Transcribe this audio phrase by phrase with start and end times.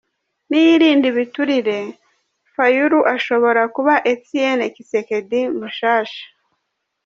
[0.49, 1.79] ni yirinda ibiturire,
[2.53, 6.23] Fayulu ashobora kuba Etienne Tshisekedi mushasha.